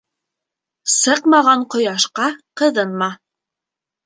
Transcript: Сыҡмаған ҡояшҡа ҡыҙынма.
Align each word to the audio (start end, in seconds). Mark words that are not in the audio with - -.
Сыҡмаған 0.93 1.67
ҡояшҡа 1.75 2.31
ҡыҙынма. 2.63 3.11